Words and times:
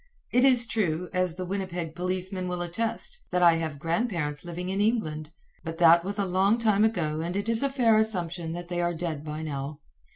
It 0.31 0.43
is 0.43 0.65
true, 0.65 1.09
as 1.13 1.35
the 1.35 1.45
Winnipeg 1.45 1.93
policemen 1.93 2.47
will 2.47 2.63
attest, 2.63 3.21
that 3.29 3.43
I 3.43 3.57
have 3.57 3.77
grandparents 3.77 4.43
living 4.43 4.69
in 4.69 4.81
England; 4.81 5.31
but 5.63 5.77
that 5.77 6.03
was 6.03 6.17
a 6.17 6.25
long 6.25 6.57
time 6.57 6.83
ago 6.83 7.19
and 7.21 7.37
it 7.37 7.47
is 7.47 7.61
a 7.61 7.69
fair 7.69 7.99
assumption 7.99 8.53
that 8.53 8.67
they 8.67 8.81
are 8.81 8.95
dead 8.95 9.23
by 9.23 9.43
now. 9.43 9.79